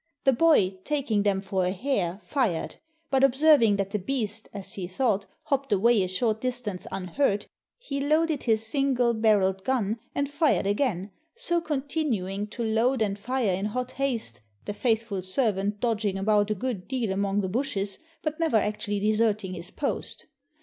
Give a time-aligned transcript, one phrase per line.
[0.23, 2.77] The boy, taking them for a hare, fired;
[3.11, 7.45] but observing that the beast, as he thought, hopped away a short distance unhurt,
[7.77, 13.53] he loaded his single barreled gun and fired again, so continuing to load and fire
[13.53, 18.39] in hot haste— the faithful servant dodging about a good deal among the bushes, but
[18.39, 20.25] never actually deserting his post.